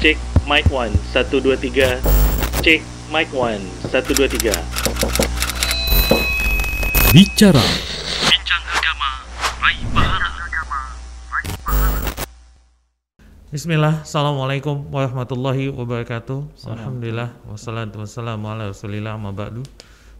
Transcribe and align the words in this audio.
Cek 0.00 0.16
mic 0.48 0.64
1 0.72 0.96
1 1.12 1.28
2 1.28 1.60
3. 1.60 2.64
Cek 2.64 2.80
mic 3.12 3.28
1 3.36 3.60
1 3.84 3.92
2 3.92 4.32
3. 4.32 4.48
Bicara. 7.12 7.60
Bincang 8.24 8.64
agama, 8.64 9.10
raih 9.60 9.84
pahala. 9.92 10.28
Bismillah, 13.52 14.00
Assalamualaikum 14.00 14.88
warahmatullahi 14.88 15.68
wabarakatuh. 15.68 16.64
Alhamdulillah, 16.64 17.36
wassalatu 17.52 18.00
wassalamu 18.00 18.48
ala 18.48 18.72
rasulillah. 18.72 19.20
Ma 19.20 19.36
ba'du. 19.36 19.60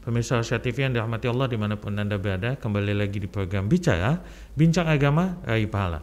Pemirsa 0.05 0.45
Asia 0.45 0.61
TV 0.61 0.85
yang 0.85 0.93
dirahmati 0.93 1.25
Allah 1.25 1.49
di 1.49 1.57
mana 1.57 1.81
pun 1.81 1.97
Anda 1.97 2.21
berada 2.21 2.57
Kembali 2.57 2.97
lagi 2.97 3.21
di 3.21 3.29
program 3.29 3.69
Bicara 3.69 4.17
Bincang 4.57 4.89
Agama, 4.89 5.41
Raih 5.45 5.69
Pahala 5.69 6.01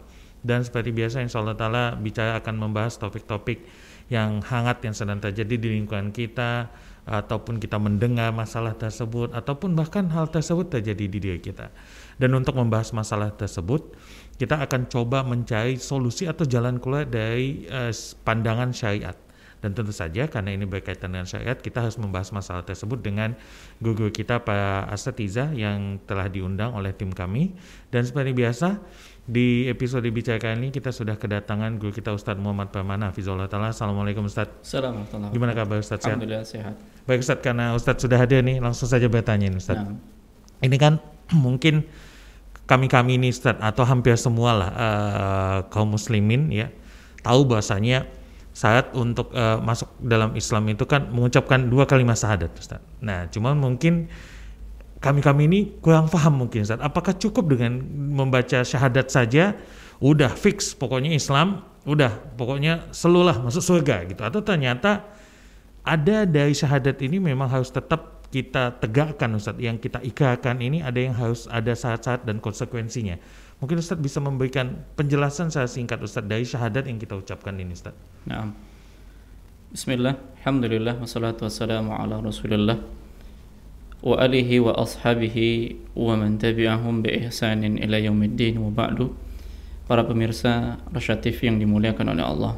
Dan 0.48 0.64
seperti 0.64 0.96
biasa 0.96 1.20
insya 1.20 1.44
Allah 1.44 1.60
ta'ala 1.60 1.84
Bicara 2.00 2.40
akan 2.40 2.56
membahas 2.56 2.96
topik-topik 2.96 3.68
yang 4.08 4.40
hangat 4.40 4.80
yang 4.88 4.96
sedang 4.96 5.20
terjadi 5.20 5.60
di 5.60 5.68
lingkungan 5.76 6.16
kita 6.16 6.72
Ataupun 7.04 7.60
kita 7.60 7.76
mendengar 7.76 8.32
masalah 8.32 8.72
tersebut 8.80 9.36
Ataupun 9.36 9.76
bahkan 9.76 10.08
hal 10.08 10.32
tersebut 10.32 10.80
terjadi 10.80 11.06
di 11.12 11.20
diri 11.20 11.40
kita 11.44 11.68
Dan 12.16 12.32
untuk 12.32 12.56
membahas 12.56 12.96
masalah 12.96 13.36
tersebut 13.36 13.92
kita 14.38 14.62
akan 14.62 14.86
coba 14.86 15.26
mencari 15.26 15.82
solusi 15.82 16.30
atau 16.30 16.46
jalan 16.46 16.78
keluar 16.78 17.10
dari 17.10 17.66
uh, 17.74 17.90
pandangan 18.22 18.70
syariat. 18.70 19.18
Dan 19.58 19.74
tentu 19.74 19.90
saja 19.90 20.30
karena 20.30 20.54
ini 20.54 20.70
berkaitan 20.70 21.10
dengan 21.10 21.26
syariat, 21.26 21.58
kita 21.58 21.82
harus 21.82 21.98
membahas 21.98 22.30
masalah 22.30 22.62
tersebut 22.62 23.02
dengan 23.02 23.34
guru 23.82 24.14
kita 24.14 24.46
Pak 24.46 24.94
Asatiza 24.94 25.50
yang 25.58 25.98
telah 26.06 26.30
diundang 26.30 26.78
oleh 26.78 26.94
tim 26.94 27.10
kami. 27.10 27.58
Dan 27.90 28.06
seperti 28.06 28.38
biasa, 28.38 28.78
di 29.28 29.68
episode 29.68 30.08
bicara 30.08 30.40
kali 30.40 30.56
ini 30.56 30.70
kita 30.72 30.96
sudah 30.96 31.20
kedatangan 31.20 31.76
guru 31.76 31.92
kita 31.92 32.16
Ustadz 32.16 32.40
Muhammad 32.40 32.72
Permana 32.72 33.12
Fizullah 33.12 33.52
Ta'ala. 33.52 33.76
Assalamualaikum 33.76 34.24
Ustadz. 34.24 34.64
Assalamualaikum. 34.64 35.36
Gimana 35.36 35.52
kabar 35.52 35.84
Ustadz? 35.84 36.08
Sehat? 36.08 36.16
Alhamdulillah 36.16 36.48
sehat. 36.48 36.76
Baik 37.04 37.20
Ustadz, 37.20 37.44
karena 37.44 37.76
Ustadz 37.76 38.08
sudah 38.08 38.24
hadir 38.24 38.40
nih, 38.40 38.64
langsung 38.64 38.88
saja 38.88 39.04
bertanya 39.12 39.52
nih 39.52 39.60
Ustadz. 39.60 39.84
Nah, 39.84 40.00
Ini 40.64 40.78
kan 40.80 41.04
mungkin 41.46 41.84
kami-kami 42.72 43.20
ini 43.20 43.36
Ustaz, 43.36 43.60
atau 43.60 43.84
hampir 43.84 44.16
semua 44.16 44.56
lah 44.56 44.70
uh, 44.72 45.58
kaum 45.76 45.92
muslimin 45.92 46.48
ya 46.48 46.72
tahu 47.20 47.44
bahasanya 47.52 48.08
syarat 48.56 48.96
untuk 48.96 49.36
uh, 49.36 49.60
masuk 49.60 49.92
dalam 50.00 50.40
Islam 50.40 50.72
itu 50.72 50.88
kan 50.88 51.12
mengucapkan 51.12 51.68
dua 51.68 51.84
kalimat 51.84 52.16
syahadat 52.16 52.56
Ustaz. 52.56 52.80
Nah, 53.04 53.28
cuman 53.28 53.60
mungkin 53.60 54.08
kami-kami 54.98 55.46
ini 55.46 55.60
kurang 55.78 56.10
paham 56.10 56.46
mungkin 56.46 56.66
Ustaz. 56.66 56.82
Apakah 56.82 57.14
cukup 57.18 57.54
dengan 57.54 57.78
membaca 58.14 58.66
syahadat 58.66 59.14
saja 59.14 59.54
udah 60.02 60.30
fix 60.34 60.74
pokoknya 60.78 61.14
Islam 61.14 61.66
udah 61.88 62.12
pokoknya 62.36 62.92
selulah 62.94 63.40
masuk 63.42 63.64
surga 63.64 64.06
gitu 64.12 64.22
atau 64.22 64.44
ternyata 64.44 65.08
ada 65.88 66.28
dari 66.28 66.52
syahadat 66.52 67.00
ini 67.00 67.18
memang 67.18 67.48
harus 67.48 67.72
tetap 67.72 68.28
kita 68.28 68.76
tegakkan 68.84 69.32
Ustadz, 69.40 69.64
yang 69.64 69.80
kita 69.80 70.04
ikrarkan 70.04 70.60
ini 70.60 70.84
ada 70.84 71.00
yang 71.00 71.16
harus 71.16 71.48
ada 71.48 71.72
syarat-syarat 71.72 72.28
dan 72.28 72.44
konsekuensinya. 72.44 73.16
Mungkin 73.64 73.80
Ustadz 73.80 74.04
bisa 74.04 74.20
memberikan 74.20 74.84
penjelasan 75.00 75.48
secara 75.48 75.72
singkat 75.72 76.04
Ustadz 76.04 76.28
dari 76.28 76.44
syahadat 76.44 76.92
yang 76.92 77.00
kita 77.00 77.16
ucapkan 77.16 77.56
ini 77.56 77.72
Ustadz. 77.72 78.28
nah. 78.28 78.52
Bismillah, 79.68 80.16
Alhamdulillah, 80.44 80.96
wassalatu 80.96 81.44
wassalamu 81.44 81.92
ala 81.92 82.24
rasulillah 82.24 82.80
wa 85.98 86.14
man 86.14 86.38
tabi'ahum 86.38 87.02
bi 87.02 87.10
ihsanin 87.26 87.82
ila 87.82 87.98
yaumiddin 87.98 88.62
wa 88.62 88.70
ba'du 88.70 89.14
para 89.90 90.06
pemirsa 90.06 90.78
Rasyad 90.94 91.24
TV 91.26 91.50
yang 91.50 91.58
dimuliakan 91.58 92.14
oleh 92.14 92.24
Allah 92.26 92.54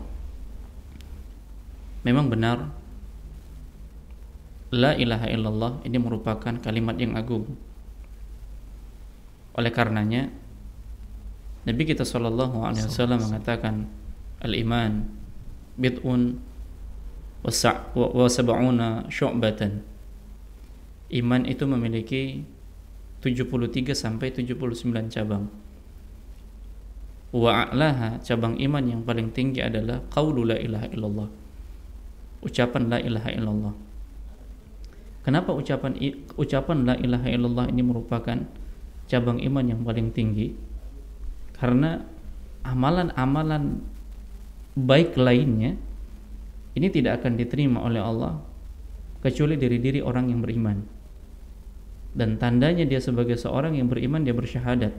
memang 2.03 2.27
benar 2.27 2.79
La 4.69 4.93
ilaha 4.93 5.25
illallah 5.25 5.81
ini 5.81 5.97
merupakan 5.97 6.53
kalimat 6.61 6.93
yang 7.01 7.17
agung. 7.17 7.57
Oleh 9.57 9.73
karenanya 9.73 10.29
Nabi 11.65 11.83
kita 11.89 12.05
sallallahu 12.05 12.61
alaihi 12.61 12.85
wasallam 12.85 13.17
mengatakan 13.17 13.89
al-iman 14.45 15.09
bid'un 15.73 16.37
wa 17.41 18.29
sab'una 18.29 19.09
syu'batan. 19.09 19.81
Iman 21.09 21.45
itu 21.49 21.65
memiliki 21.65 22.45
73 23.25 23.97
sampai 23.97 24.29
79 24.29 25.09
cabang. 25.09 25.49
Wa 27.29 27.69
a'laha 27.69 28.21
cabang 28.25 28.57
iman 28.57 28.83
yang 28.85 29.01
paling 29.05 29.29
tinggi 29.29 29.61
adalah 29.61 30.01
qaulu 30.09 30.45
la 30.45 30.57
ilaha 30.57 30.87
illallah. 30.89 31.29
Ucapan 32.41 32.83
la 32.89 32.97
ilaha 33.01 33.29
illallah. 33.33 33.73
Kenapa 35.21 35.53
ucapan 35.53 35.93
ucapan 36.39 36.77
la 36.89 36.95
ilaha 36.97 37.27
illallah 37.29 37.65
ini 37.69 37.81
merupakan 37.85 38.37
cabang 39.05 39.37
iman 39.45 39.65
yang 39.65 39.81
paling 39.85 40.09
tinggi? 40.09 40.55
Karena 41.53 42.01
amalan-amalan 42.65 43.83
baik 44.79 45.19
lainnya 45.19 45.75
ini 46.73 46.87
tidak 46.87 47.21
akan 47.21 47.35
diterima 47.35 47.83
oleh 47.83 47.99
Allah 47.99 48.39
kecuali 49.19 49.59
dari 49.59 49.77
diri 49.77 49.99
orang 49.99 50.31
yang 50.31 50.39
beriman. 50.39 50.98
Dan 52.13 52.41
tandanya 52.41 52.85
dia 52.89 52.97
sebagai 52.97 53.37
seorang 53.37 53.77
yang 53.77 53.85
beriman 53.85 54.25
dia 54.25 54.33
bersyahadat. 54.33 54.93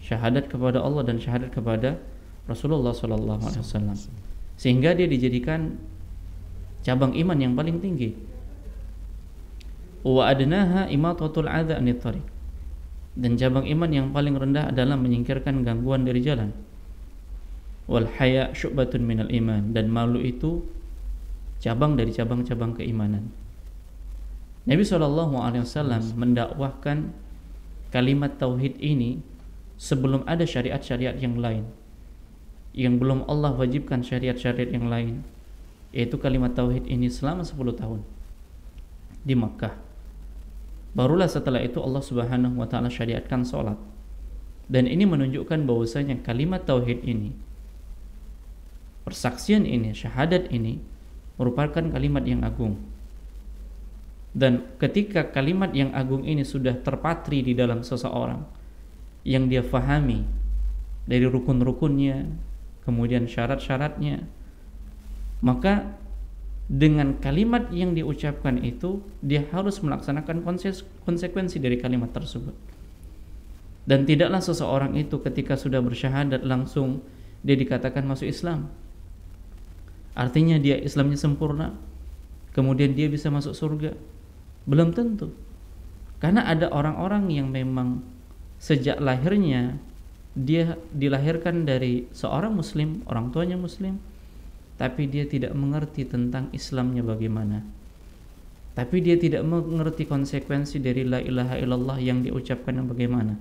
Syahadat 0.00 0.48
kepada 0.48 0.80
Allah 0.80 1.04
dan 1.04 1.20
syahadat 1.20 1.52
kepada 1.52 2.00
Rasulullah 2.48 2.96
sallallahu 2.96 3.42
alaihi 3.42 3.62
wasallam. 3.62 3.96
Sehingga 4.56 4.96
dia 4.96 5.04
dijadikan 5.04 5.76
cabang 6.80 7.12
iman 7.12 7.36
yang 7.36 7.52
paling 7.52 7.82
tinggi. 7.82 8.16
Wa 10.06 10.30
adnaha 10.30 10.86
imatatul 10.88 11.50
adza 11.50 11.76
anit 11.76 12.00
dan 13.16 13.32
cabang 13.40 13.64
iman 13.64 13.90
yang 13.90 14.06
paling 14.12 14.36
rendah 14.36 14.68
adalah 14.68 14.94
menyingkirkan 15.00 15.64
gangguan 15.64 16.04
dari 16.04 16.20
jalan. 16.20 16.52
Wal 17.88 18.04
haya 18.20 18.52
syu'batun 18.52 19.00
minal 19.02 19.32
iman. 19.32 19.72
Dan 19.72 19.88
malu 19.88 20.20
itu 20.20 20.60
cabang 21.64 21.96
dari 21.96 22.12
cabang-cabang 22.12 22.76
keimanan 22.76 23.32
Nabi 24.66 24.82
SAW 24.82 26.18
mendakwahkan 26.18 27.14
kalimat 27.94 28.34
tauhid 28.34 28.76
ini 28.82 29.22
sebelum 29.78 30.26
ada 30.26 30.42
syariat-syariat 30.42 31.16
yang 31.22 31.38
lain 31.38 31.64
yang 32.76 32.98
belum 33.00 33.24
Allah 33.30 33.54
wajibkan 33.54 34.02
syariat-syariat 34.02 34.68
yang 34.68 34.90
lain 34.90 35.22
yaitu 35.94 36.18
kalimat 36.18 36.52
tauhid 36.52 36.84
ini 36.90 37.06
selama 37.08 37.46
10 37.46 37.78
tahun 37.78 38.00
di 39.22 39.38
Makkah 39.38 39.86
Barulah 40.96 41.28
setelah 41.28 41.60
itu 41.60 41.76
Allah 41.84 42.00
Subhanahu 42.00 42.56
wa 42.56 42.64
taala 42.64 42.88
syariatkan 42.88 43.44
salat. 43.44 43.76
Dan 44.64 44.88
ini 44.88 45.04
menunjukkan 45.04 45.68
bahwasanya 45.68 46.24
kalimat 46.24 46.64
tauhid 46.64 47.04
ini 47.04 47.36
persaksian 49.04 49.68
ini, 49.68 49.92
syahadat 49.92 50.48
ini 50.48 50.80
merupakan 51.36 51.84
kalimat 51.92 52.24
yang 52.24 52.40
agung. 52.42 52.80
Dan 54.36 54.68
ketika 54.76 55.32
kalimat 55.32 55.72
yang 55.72 55.96
agung 55.96 56.28
ini 56.28 56.44
sudah 56.44 56.76
terpatri 56.84 57.40
di 57.40 57.56
dalam 57.56 57.80
seseorang 57.80 58.44
yang 59.24 59.48
dia 59.48 59.64
fahami 59.64 60.28
dari 61.08 61.24
rukun-rukunnya, 61.24 62.28
kemudian 62.84 63.24
syarat-syaratnya, 63.24 64.28
maka 65.40 65.96
dengan 66.68 67.16
kalimat 67.16 67.72
yang 67.72 67.96
diucapkan 67.96 68.60
itu 68.60 69.00
dia 69.24 69.40
harus 69.56 69.80
melaksanakan 69.80 70.44
konsekuensi 71.08 71.56
dari 71.56 71.80
kalimat 71.80 72.12
tersebut. 72.12 72.52
Dan 73.88 74.04
tidaklah 74.04 74.44
seseorang 74.44 75.00
itu 75.00 75.16
ketika 75.24 75.56
sudah 75.56 75.80
bersyahadat 75.80 76.44
langsung 76.44 77.00
dia 77.40 77.56
dikatakan 77.56 78.04
masuk 78.04 78.28
Islam. 78.28 78.68
Artinya 80.12 80.60
dia 80.60 80.76
Islamnya 80.76 81.16
sempurna 81.16 81.72
kemudian 82.52 82.92
dia 82.92 83.08
bisa 83.08 83.32
masuk 83.32 83.56
surga 83.56 83.96
belum 84.66 84.92
tentu 84.92 85.30
karena 86.18 86.44
ada 86.44 86.68
orang-orang 86.74 87.30
yang 87.30 87.48
memang 87.48 88.02
sejak 88.58 88.98
lahirnya 89.00 89.78
dia 90.36 90.76
dilahirkan 90.92 91.64
dari 91.64 92.10
seorang 92.12 92.52
muslim 92.52 93.00
orang 93.08 93.32
tuanya 93.32 93.56
muslim 93.56 93.96
tapi 94.76 95.08
dia 95.08 95.24
tidak 95.24 95.56
mengerti 95.56 96.04
tentang 96.04 96.52
Islamnya 96.52 97.00
bagaimana. 97.00 97.64
Tapi 98.76 99.00
dia 99.00 99.16
tidak 99.16 99.40
mengerti 99.48 100.04
konsekuensi 100.04 100.84
dari 100.84 101.00
la 101.00 101.16
ilaha 101.24 101.56
illallah 101.56 101.96
yang 101.96 102.20
diucapkan 102.20 102.76
yang 102.76 102.92
bagaimana. 102.92 103.40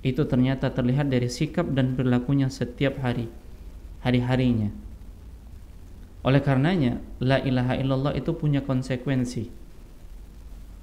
Itu 0.00 0.24
ternyata 0.24 0.72
terlihat 0.72 1.12
dari 1.12 1.28
sikap 1.28 1.68
dan 1.76 1.92
perilakunya 1.92 2.48
setiap 2.48 2.96
hari, 3.04 3.28
hari-harinya. 4.00 4.72
Oleh 6.24 6.40
karenanya, 6.40 7.04
la 7.20 7.36
ilaha 7.44 7.76
illallah 7.76 8.12
itu 8.16 8.32
punya 8.32 8.64
konsekuensi. 8.64 9.52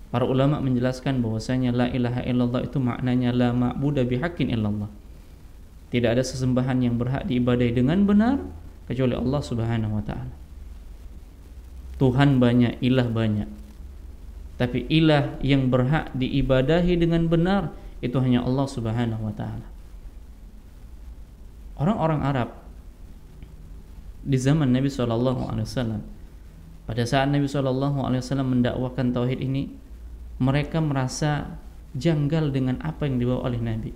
Para 0.09 0.25
ulama 0.25 0.57
menjelaskan 0.57 1.21
bahwasanya 1.21 1.69
la 1.69 1.88
ilaha 1.94 2.25
illallah 2.25 2.65
itu 2.65 2.81
maknanya 2.81 3.29
la 3.29 3.53
ma'budu 3.53 4.01
bihaqqin 4.09 4.50
illallah. 4.50 4.89
Tidak 5.94 6.09
ada 6.09 6.25
sesembahan 6.25 6.81
yang 6.81 6.97
berhak 6.97 7.29
diibadai 7.29 7.69
dengan 7.73 8.01
benar 8.09 8.41
kecuali 8.89 9.13
Allah 9.13 9.41
Subhanahu 9.41 9.94
wa 9.94 10.03
taala. 10.06 10.33
Tuhan 12.01 12.41
banyak, 12.41 12.81
ilah 12.81 13.06
banyak. 13.06 13.50
Tapi 14.57 14.89
ilah 14.89 15.38
yang 15.45 15.69
berhak 15.69 16.09
diibadahi 16.17 16.94
dengan 16.97 17.29
benar 17.29 17.69
itu 18.01 18.17
hanya 18.17 18.41
Allah 18.41 18.65
Subhanahu 18.65 19.29
wa 19.29 19.33
taala. 19.38 19.67
Orang-orang 21.77 22.19
Arab 22.25 22.50
di 24.25 24.35
zaman 24.35 24.73
Nabi 24.73 24.91
wasallam 24.91 26.03
pada 26.83 27.03
saat 27.05 27.31
Nabi 27.31 27.47
wasallam 27.47 28.47
mendakwakan 28.57 29.15
tauhid 29.15 29.39
ini 29.39 29.71
mereka 30.39 30.80
merasa 30.80 31.59
janggal 31.94 32.50
dengan 32.56 32.80
apa 32.80 33.06
yang 33.06 33.19
dibawa 33.19 33.45
oleh 33.45 33.59
Nabi. 33.59 33.91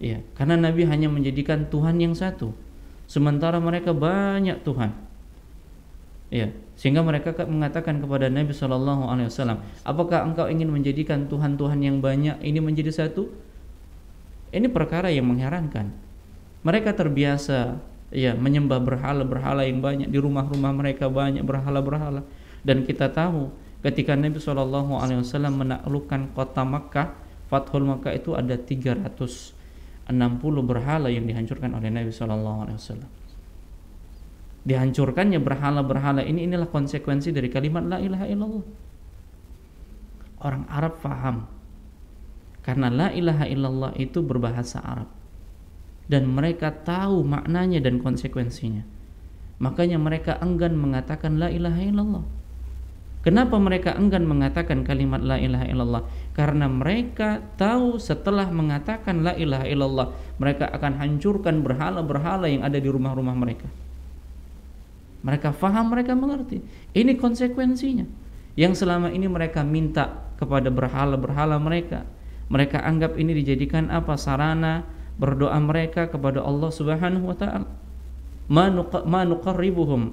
Ya, 0.00 0.24
karena 0.38 0.56
Nabi 0.56 0.88
hanya 0.88 1.12
menjadikan 1.12 1.68
Tuhan 1.68 2.00
yang 2.00 2.16
satu, 2.16 2.56
sementara 3.04 3.60
mereka 3.60 3.92
banyak 3.92 4.64
Tuhan. 4.64 4.96
Ya, 6.30 6.54
sehingga 6.78 7.02
mereka 7.02 7.34
mengatakan 7.44 8.00
kepada 8.00 8.30
Nabi 8.30 8.54
Shallallahu 8.54 9.10
Alaihi 9.10 9.28
Wasallam, 9.28 9.60
apakah 9.84 10.24
engkau 10.24 10.46
ingin 10.48 10.70
menjadikan 10.70 11.26
Tuhan-Tuhan 11.28 11.82
yang 11.84 12.00
banyak 12.00 12.40
ini 12.40 12.62
menjadi 12.62 12.94
satu? 12.94 13.28
Ini 14.54 14.70
perkara 14.70 15.12
yang 15.12 15.28
mengherankan. 15.28 15.92
Mereka 16.64 16.96
terbiasa 16.96 17.82
ya 18.10 18.34
menyembah 18.34 18.82
berhala-berhala 18.82 19.66
yang 19.66 19.78
banyak 19.78 20.10
di 20.10 20.18
rumah-rumah 20.18 20.74
mereka 20.74 21.06
banyak 21.06 21.46
berhala-berhala 21.46 22.26
dan 22.66 22.82
kita 22.82 23.06
tahu 23.08 23.54
ketika 23.80 24.16
Nabi 24.16 24.38
Shallallahu 24.40 24.96
Alaihi 25.00 25.20
Wasallam 25.24 25.60
menaklukkan 25.60 26.36
kota 26.36 26.62
Makkah, 26.64 27.16
Fathul 27.48 27.88
Makkah 27.88 28.12
itu 28.14 28.36
ada 28.36 28.54
360 28.56 29.54
berhala 30.64 31.08
yang 31.08 31.24
dihancurkan 31.24 31.74
oleh 31.74 31.88
Nabi 31.88 32.12
Shallallahu 32.12 32.58
Alaihi 32.68 32.78
Wasallam 32.78 33.10
dihancurkannya 34.60 35.40
berhala-berhala 35.40 36.20
ini 36.24 36.44
inilah 36.44 36.68
konsekuensi 36.68 37.32
dari 37.32 37.48
kalimat 37.48 37.84
la 37.84 37.98
ilaha 38.00 38.26
illallah. 38.28 38.66
Orang 40.40 40.64
Arab 40.72 40.96
faham 41.00 41.48
karena 42.64 42.92
la 42.92 43.08
ilaha 43.12 43.44
illallah 43.48 43.92
itu 43.96 44.20
berbahasa 44.20 44.80
Arab 44.84 45.08
dan 46.08 46.28
mereka 46.28 46.72
tahu 46.72 47.24
maknanya 47.24 47.80
dan 47.80 48.00
konsekuensinya. 48.00 48.84
Makanya 49.60 50.00
mereka 50.00 50.40
enggan 50.40 50.72
mengatakan 50.76 51.36
la 51.36 51.52
ilaha 51.52 51.80
illallah. 51.84 52.24
Kenapa 53.20 53.60
mereka 53.60 53.92
enggan 54.00 54.24
mengatakan 54.24 54.80
kalimat 54.80 55.20
la 55.20 55.36
ilaha 55.36 55.68
illallah? 55.68 56.02
Karena 56.32 56.72
mereka 56.72 57.44
tahu 57.60 58.00
setelah 58.00 58.48
mengatakan 58.48 59.20
la 59.20 59.36
ilaha 59.36 59.68
illallah, 59.68 60.08
mereka 60.40 60.72
akan 60.72 60.96
hancurkan 60.96 61.60
berhala-berhala 61.60 62.48
yang 62.48 62.64
ada 62.64 62.80
di 62.80 62.88
rumah-rumah 62.88 63.36
mereka. 63.36 63.68
Mereka 65.20 65.52
faham, 65.52 65.92
mereka 65.92 66.16
mengerti. 66.16 66.64
Ini 66.96 67.12
konsekuensinya. 67.20 68.08
Yang 68.56 68.88
selama 68.88 69.12
ini 69.12 69.28
mereka 69.28 69.60
minta 69.68 70.32
kepada 70.40 70.72
berhala-berhala 70.72 71.60
mereka. 71.60 72.08
Mereka 72.48 72.80
anggap 72.80 73.20
ini 73.20 73.36
dijadikan 73.36 73.92
apa? 73.92 74.16
Sarana 74.16 74.80
berdoa 75.20 75.60
mereka 75.60 76.08
kepada 76.08 76.40
Allah 76.40 76.72
Subhanahu 76.72 77.28
wa 77.28 77.36
taala. 77.36 77.68
Ma 78.48 79.22
nuqarribuhum 79.28 80.10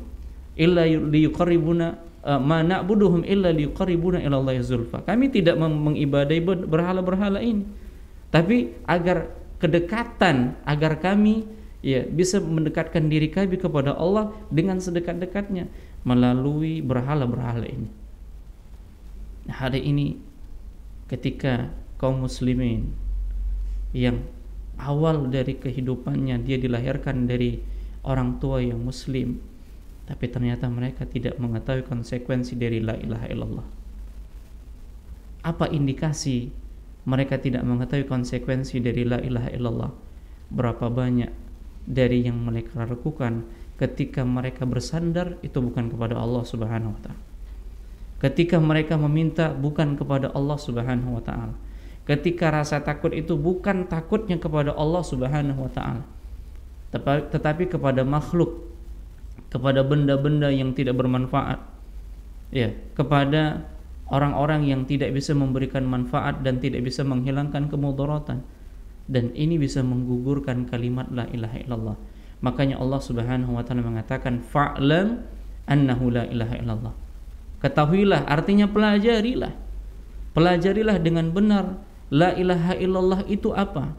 illa 0.60 0.84
liyuqarribuna 0.86 2.07
uh, 2.24 2.40
ma 2.42 2.64
na'buduhum 2.64 3.26
illa 3.28 3.54
liyuqarribuna 3.54 4.24
ila 4.24 4.42
Allah 4.42 4.62
zulfa. 4.64 5.04
Kami 5.04 5.30
tidak 5.30 5.58
mengibadai 5.60 6.40
berhala-berhala 6.44 7.44
ini. 7.44 7.66
Tapi 8.34 8.74
agar 8.86 9.32
kedekatan, 9.58 10.58
agar 10.66 11.02
kami 11.02 11.48
ya 11.86 12.04
bisa 12.04 12.42
mendekatkan 12.42 13.08
diri 13.08 13.30
kami 13.30 13.58
kepada 13.58 13.94
Allah 13.94 14.34
dengan 14.50 14.82
sedekat-dekatnya 14.82 15.70
melalui 16.04 16.82
berhala-berhala 16.82 17.66
ini. 17.66 17.90
Nah, 19.48 19.56
hari 19.64 19.88
ini 19.88 20.20
ketika 21.08 21.72
kaum 21.96 22.28
muslimin 22.28 22.92
yang 23.96 24.22
awal 24.78 25.32
dari 25.32 25.56
kehidupannya 25.58 26.44
dia 26.44 26.60
dilahirkan 26.60 27.26
dari 27.26 27.64
orang 28.06 28.38
tua 28.38 28.62
yang 28.62 28.84
muslim 28.84 29.42
tapi 30.08 30.32
ternyata 30.32 30.72
mereka 30.72 31.04
tidak 31.04 31.36
mengetahui 31.36 31.84
konsekuensi 31.84 32.56
dari 32.56 32.80
la 32.80 32.96
ilaha 32.96 33.28
illallah. 33.28 33.68
Apa 35.44 35.68
indikasi 35.68 36.48
mereka 37.04 37.36
tidak 37.40 37.68
mengetahui 37.68 38.08
konsekuensi 38.08 38.80
dari 38.80 39.04
la 39.04 39.20
ilaha 39.20 39.52
illallah? 39.52 39.92
Berapa 40.48 40.88
banyak 40.88 41.28
dari 41.84 42.24
yang 42.24 42.40
mereka 42.40 42.88
lakukan 42.88 43.44
ketika 43.76 44.24
mereka 44.24 44.64
bersandar 44.64 45.36
itu 45.44 45.60
bukan 45.60 45.92
kepada 45.92 46.16
Allah 46.16 46.44
Subhanahu 46.48 46.96
wa 46.96 47.02
taala. 47.04 47.24
Ketika 48.18 48.58
mereka 48.58 48.96
meminta 48.98 49.54
bukan 49.54 50.00
kepada 50.00 50.32
Allah 50.32 50.58
Subhanahu 50.58 51.20
wa 51.20 51.24
taala. 51.24 51.56
Ketika 52.08 52.48
rasa 52.48 52.80
takut 52.80 53.12
itu 53.12 53.36
bukan 53.36 53.92
takutnya 53.92 54.40
kepada 54.40 54.72
Allah 54.72 55.04
Subhanahu 55.04 55.68
wa 55.68 55.72
taala. 55.72 56.04
Tetapi 57.28 57.68
kepada 57.68 58.08
makhluk, 58.08 58.67
kepada 59.48 59.84
benda-benda 59.84 60.52
yang 60.52 60.76
tidak 60.76 61.00
bermanfaat. 61.00 61.60
Ya, 62.52 62.72
kepada 62.96 63.68
orang-orang 64.08 64.68
yang 64.68 64.88
tidak 64.88 65.12
bisa 65.12 65.36
memberikan 65.36 65.84
manfaat 65.84 66.44
dan 66.44 66.64
tidak 66.64 66.88
bisa 66.88 67.04
menghilangkan 67.04 67.68
kemudaratan 67.68 68.44
dan 69.08 69.32
ini 69.36 69.56
bisa 69.56 69.84
menggugurkan 69.84 70.68
kalimat 70.68 71.08
la 71.12 71.26
ilaha 71.32 71.58
illallah. 71.64 71.98
Makanya 72.44 72.78
Allah 72.78 73.02
Subhanahu 73.02 73.58
wa 73.58 73.64
taala 73.66 73.82
mengatakan 73.82 74.44
fa'lam 74.44 75.26
annahu 75.66 76.12
la 76.14 76.24
ilaha 76.30 76.56
illallah. 76.60 76.94
Ketahuilah 77.64 78.30
artinya 78.30 78.70
pelajarilah. 78.70 79.56
Pelajarilah 80.38 81.02
dengan 81.02 81.34
benar 81.34 81.82
la 82.14 82.36
ilaha 82.38 82.78
illallah 82.78 83.26
itu 83.26 83.50
apa? 83.56 83.98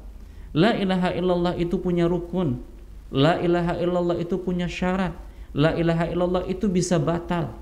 La 0.55 0.77
ilaha 0.79 1.11
illallah 1.13 1.59
itu 1.59 1.77
punya 1.83 2.07
rukun. 2.07 2.63
La 3.11 3.41
ilaha 3.43 3.75
illallah 3.81 4.17
itu 4.23 4.39
punya 4.39 4.71
syarat. 4.71 5.17
La 5.57 5.73
ilaha 5.77 6.05
illallah 6.09 6.45
itu 6.49 6.69
bisa 6.69 7.01
batal. 7.01 7.57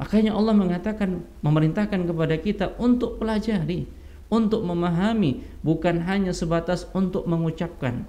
Makanya 0.00 0.32
Allah 0.34 0.54
mengatakan 0.56 1.22
memerintahkan 1.44 2.08
kepada 2.08 2.36
kita 2.40 2.74
untuk 2.80 3.20
pelajari 3.20 3.86
untuk 4.32 4.64
memahami, 4.64 5.44
bukan 5.60 6.08
hanya 6.08 6.32
sebatas 6.32 6.88
untuk 6.96 7.28
mengucapkan. 7.28 8.08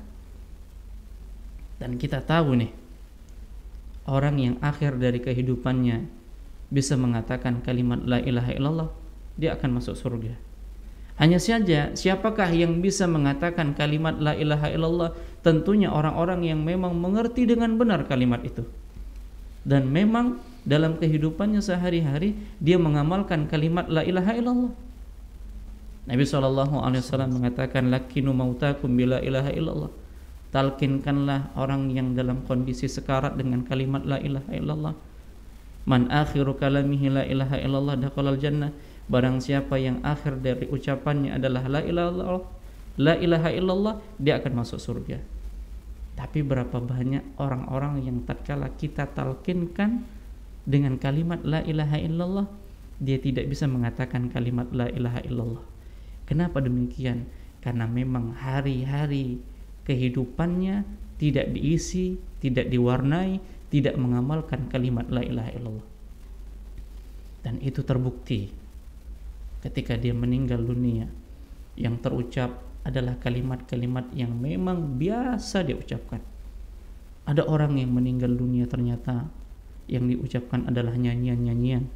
Dan 1.83 1.99
kita 1.99 2.23
tahu 2.23 2.63
nih, 2.63 2.71
orang 4.07 4.39
yang 4.39 4.55
akhir 4.63 4.95
dari 4.95 5.19
kehidupannya 5.19 6.07
bisa 6.71 6.95
mengatakan 6.95 7.59
kalimat 7.59 7.99
la 8.07 8.23
ilaha 8.23 8.55
illallah, 8.55 8.89
dia 9.35 9.51
akan 9.59 9.83
masuk 9.83 9.99
surga. 9.99 10.39
Hanya 11.21 11.37
saja 11.37 11.93
siapakah 11.93 12.49
yang 12.49 12.81
bisa 12.81 13.05
mengatakan 13.05 13.77
kalimat 13.77 14.17
la 14.17 14.33
ilaha 14.33 14.67
illallah? 14.73 15.09
Tentunya 15.45 15.93
orang-orang 15.93 16.47
yang 16.47 16.59
memang 16.65 16.97
mengerti 16.97 17.45
dengan 17.45 17.77
benar 17.77 18.09
kalimat 18.09 18.41
itu. 18.41 18.65
Dan 19.63 19.93
memang 19.93 20.41
dalam 20.65 20.97
kehidupannya 20.97 21.61
sehari-hari 21.61 22.35
dia 22.57 22.81
mengamalkan 22.81 23.45
kalimat 23.45 23.85
la 23.87 24.01
ilaha 24.01 24.33
illallah. 24.33 24.73
Nabi 26.03 26.23
Wasallam 26.27 27.31
mengatakan 27.31 27.87
lakinu 27.87 28.35
mautakum 28.35 28.91
bila 28.91 29.23
ilaha 29.23 29.51
illallah 29.55 29.91
talkinkanlah 30.53 31.57
orang 31.57 31.89
yang 31.89 32.13
dalam 32.13 32.45
kondisi 32.45 32.85
sekarat 32.85 33.33
dengan 33.33 33.65
kalimat 33.65 34.05
la 34.05 34.21
ilaha 34.21 34.51
illallah 34.53 34.93
man 35.89 36.07
akhiru 36.13 36.53
kalamihi 36.53 37.09
la 37.09 37.23
ilaha 37.25 37.57
illallah 37.57 37.95
dakhalal 37.97 38.37
jannah 38.37 38.69
barang 39.07 39.43
siapa 39.43 39.75
yang 39.79 39.99
akhir 40.05 40.39
dari 40.39 40.67
ucapannya 40.67 41.35
adalah 41.35 41.67
la 41.67 41.81
ilaha 41.83 42.09
illallah 42.11 42.43
la 42.99 43.13
ilaha 43.19 43.49
illallah 43.51 43.95
dia 44.21 44.39
akan 44.39 44.53
masuk 44.63 44.79
surga 44.79 45.19
tapi 46.13 46.45
berapa 46.45 46.77
banyak 46.77 47.25
orang-orang 47.41 48.05
yang 48.05 48.21
tatkala 48.23 48.69
kita 48.77 49.09
talkinkan 49.11 50.05
dengan 50.63 50.95
kalimat 51.01 51.41
la 51.43 51.59
ilaha 51.65 51.97
illallah 51.99 52.47
dia 53.01 53.19
tidak 53.19 53.49
bisa 53.51 53.67
mengatakan 53.67 54.31
kalimat 54.31 54.69
la 54.71 54.87
ilaha 54.87 55.19
illallah 55.25 55.73
Kenapa 56.23 56.63
demikian? 56.63 57.27
Karena 57.59 57.87
memang 57.87 58.35
hari-hari 58.35 59.39
kehidupannya 59.87 60.87
tidak 61.19 61.51
diisi, 61.55 62.19
tidak 62.39 62.71
diwarnai, 62.71 63.39
tidak 63.71 63.95
mengamalkan 63.99 64.67
kalimat 64.71 65.07
la 65.11 65.23
ilaha 65.23 65.51
illallah. 65.55 65.87
Dan 67.43 67.59
itu 67.59 67.83
terbukti 67.83 68.62
ketika 69.63 69.95
dia 69.95 70.11
meninggal 70.11 70.59
dunia 70.59 71.07
yang 71.79 71.95
terucap 72.03 72.59
adalah 72.83 73.15
kalimat-kalimat 73.23 74.11
yang 74.11 74.35
memang 74.35 74.99
biasa 74.99 75.63
diucapkan. 75.63 76.19
Ada 77.23 77.47
orang 77.47 77.79
yang 77.79 77.95
meninggal 77.95 78.35
dunia 78.35 78.67
ternyata 78.67 79.31
yang 79.87 80.11
diucapkan 80.11 80.67
adalah 80.67 80.91
nyanyian-nyanyian. 80.99 81.87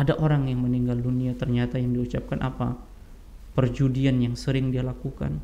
Ada 0.00 0.16
orang 0.16 0.48
yang 0.48 0.64
meninggal 0.64 0.96
dunia 0.96 1.36
ternyata 1.36 1.76
yang 1.76 1.92
diucapkan 1.92 2.40
apa? 2.40 2.80
perjudian 3.56 4.20
yang 4.20 4.36
sering 4.36 4.68
dia 4.68 4.84
lakukan. 4.84 5.40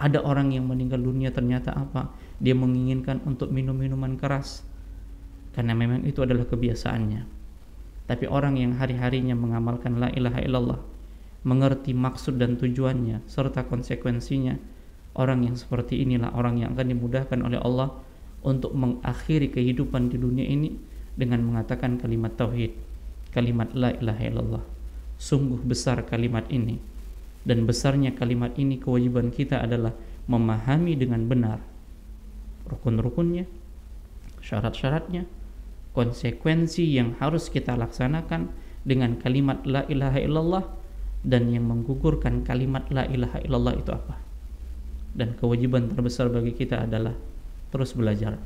Ada 0.00 0.24
orang 0.24 0.56
yang 0.56 0.68
meninggal 0.68 1.00
dunia 1.00 1.32
ternyata 1.32 1.72
apa? 1.72 2.12
dia 2.36 2.52
menginginkan 2.52 3.24
untuk 3.24 3.48
minum 3.48 3.72
minuman 3.72 4.20
keras 4.20 4.60
karena 5.56 5.72
memang 5.72 6.02
itu 6.04 6.18
adalah 6.20 6.44
kebiasaannya 6.44 7.33
tapi 8.04 8.28
orang 8.28 8.60
yang 8.60 8.76
hari-harinya 8.76 9.32
mengamalkan 9.32 9.96
la 9.96 10.12
ilaha 10.12 10.40
illallah 10.44 10.80
mengerti 11.44 11.92
maksud 11.92 12.40
dan 12.40 12.56
tujuannya 12.56 13.24
serta 13.28 13.68
konsekuensinya 13.68 14.56
orang 15.16 15.44
yang 15.44 15.56
seperti 15.56 16.00
inilah 16.00 16.32
orang 16.32 16.60
yang 16.60 16.72
akan 16.72 16.86
dimudahkan 16.96 17.40
oleh 17.40 17.60
Allah 17.60 17.92
untuk 18.44 18.76
mengakhiri 18.76 19.52
kehidupan 19.52 20.12
di 20.12 20.20
dunia 20.20 20.44
ini 20.44 20.76
dengan 21.16 21.44
mengatakan 21.44 21.96
kalimat 21.96 22.36
tauhid 22.36 22.94
kalimat 23.34 23.74
la 23.74 23.90
ilaha 23.98 24.22
illallah. 24.22 24.64
Sungguh 25.18 25.58
besar 25.66 26.06
kalimat 26.06 26.46
ini. 26.54 26.78
Dan 27.44 27.66
besarnya 27.68 28.14
kalimat 28.14 28.54
ini 28.56 28.80
kewajiban 28.80 29.28
kita 29.28 29.60
adalah 29.60 29.92
memahami 30.30 30.96
dengan 30.96 31.28
benar 31.28 31.60
rukun-rukunnya 32.64 33.44
syarat-syaratnya 34.40 35.28
konsekuensi 35.94 36.98
yang 36.98 37.14
harus 37.22 37.48
kita 37.48 37.78
laksanakan 37.78 38.50
dengan 38.82 39.16
kalimat 39.16 39.62
la 39.64 39.86
ilaha 39.86 40.18
illallah 40.20 40.64
dan 41.24 41.48
yang 41.48 41.64
menggugurkan 41.70 42.44
kalimat 42.44 42.84
la 42.92 43.08
ilaha 43.08 43.40
illallah 43.40 43.74
itu 43.78 43.90
apa? 43.94 44.20
Dan 45.14 45.38
kewajiban 45.38 45.88
terbesar 45.88 46.28
bagi 46.28 46.52
kita 46.52 46.84
adalah 46.84 47.14
terus 47.70 47.94
belajar. 47.94 48.36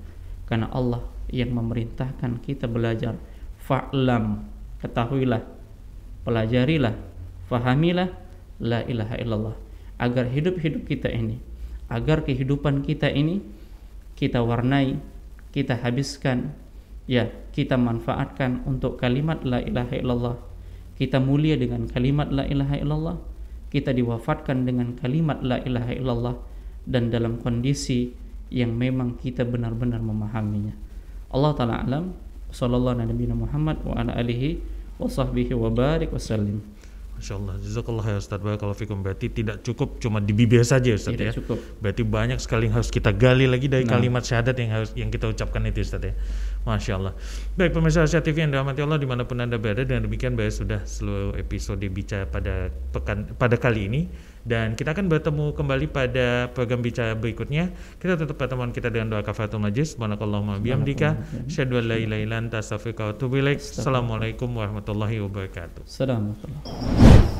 Karena 0.44 0.68
Allah 0.70 1.02
yang 1.32 1.56
memerintahkan 1.56 2.44
kita 2.44 2.68
belajar. 2.68 3.16
Fa'lam 3.64 4.48
ketahuilah 4.80 5.44
pelajarilah 6.24 6.94
fahamilah 7.50 8.08
la 8.62 8.84
ilaha 8.86 9.16
illallah. 9.18 9.56
Agar 9.98 10.30
hidup-hidup 10.30 10.86
kita 10.86 11.10
ini 11.10 11.42
agar 11.88 12.22
kehidupan 12.22 12.84
kita 12.84 13.08
ini 13.08 13.40
kita 14.14 14.44
warnai 14.44 15.00
kita 15.50 15.80
habiskan 15.80 16.52
ya 17.08 17.32
kita 17.56 17.74
manfaatkan 17.80 18.62
untuk 18.68 19.00
kalimat 19.00 19.40
la 19.42 19.64
ilaha 19.64 19.94
illallah. 19.96 20.36
Kita 20.94 21.18
mulia 21.18 21.56
dengan 21.56 21.88
kalimat 21.88 22.28
la 22.28 22.44
ilaha 22.44 22.76
illallah. 22.76 23.16
Kita 23.72 23.90
diwafatkan 23.96 24.68
dengan 24.68 24.94
kalimat 24.94 25.40
la 25.40 25.58
ilaha 25.64 25.92
illallah. 25.96 26.36
Dan 26.84 27.08
dalam 27.08 27.40
kondisi 27.40 28.12
yang 28.52 28.76
memang 28.76 29.16
kita 29.16 29.42
benar-benar 29.48 30.04
memahaminya. 30.04 30.76
Allah 31.32 31.52
taala 31.56 31.80
alam. 31.82 32.12
Sallallahu 32.48 32.96
alaihi 32.96 33.28
wa 33.28 33.92
ala 33.92 34.12
alihi 34.16 34.56
wa 34.96 35.04
sahbihi 35.04 35.52
wa 35.52 35.68
barik 35.68 36.10
wasallim 36.10 36.64
Masya 37.18 37.34
Allah, 37.34 37.54
jazakallah 37.58 38.04
ya 38.06 38.16
Ustaz 38.22 38.38
Barakallahu 38.38 38.78
fikum. 38.78 39.02
Berarti 39.02 39.26
tidak 39.26 39.66
cukup 39.66 39.98
cuma 39.98 40.22
di 40.22 40.30
bibir 40.30 40.62
saja 40.62 40.94
Ustaz 40.94 41.18
tidak 41.18 41.34
ya. 41.34 41.42
cukup 41.42 41.58
Berarti 41.82 42.02
banyak 42.06 42.38
sekali 42.38 42.70
yang 42.70 42.78
harus 42.78 42.94
kita 42.94 43.10
gali 43.10 43.50
lagi 43.50 43.66
dari 43.66 43.82
Nah. 43.82 43.98
kalimat 43.98 44.22
syahadat 44.22 44.54
yang 44.54 44.70
harus 44.70 44.90
yang 44.94 45.10
kita 45.10 45.26
ucapkan 45.26 45.66
itu 45.66 45.82
Ustaz 45.82 45.98
ya. 45.98 46.14
Masya 46.62 46.92
Allah. 46.94 47.14
Baik 47.58 47.74
pemirsa 47.74 48.06
Asia 48.06 48.22
TV 48.22 48.46
yang 48.46 48.54
dirahmati 48.54 48.86
Allah 48.86 49.02
di 49.02 49.08
mana 49.10 49.26
pun 49.26 49.42
anda 49.42 49.58
berada 49.58 49.82
dan 49.82 50.06
demikian 50.06 50.38
baik 50.38 50.54
sudah 50.54 50.86
seluruh 50.86 51.34
episode 51.34 51.82
bicara 51.90 52.28
pada 52.30 52.70
pekan 52.94 53.34
pada 53.34 53.58
kali 53.58 53.90
ini 53.90 54.00
dan 54.48 54.72
kita 54.72 54.96
akan 54.96 55.12
bertemu 55.12 55.52
kembali 55.52 55.86
pada 55.92 56.48
program 56.56 56.80
bicara 56.80 57.12
berikutnya. 57.12 57.68
Kita 58.00 58.16
tutup 58.16 58.40
pertemuan 58.40 58.72
kita 58.72 58.88
dengan 58.88 59.12
doa 59.12 59.20
kafaratul 59.20 59.60
majlis. 59.60 59.92
Subhanakallahumma 59.92 60.56
bihamdika. 60.56 61.20
Asyhadu 61.44 61.84
an 61.84 61.84
la 61.92 61.96
ilaha 62.00 62.20
illa 62.24 62.36
anta 62.40 62.64
astaghfiruka 62.64 63.04
wa 63.04 63.12
atubu 63.12 63.44
ilaik. 63.44 63.60
Assalamualaikum 63.60 64.48
warahmatullahi 64.48 65.20
wabarakatuh. 65.20 65.84
Assalamualaikum 65.84 67.37